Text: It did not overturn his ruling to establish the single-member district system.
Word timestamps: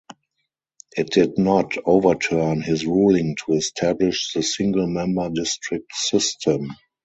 It 0.97 1.11
did 1.11 1.37
not 1.37 1.73
overturn 1.85 2.61
his 2.63 2.87
ruling 2.87 3.35
to 3.45 3.53
establish 3.53 4.33
the 4.33 4.41
single-member 4.41 5.29
district 5.29 5.91
system. 5.93 6.71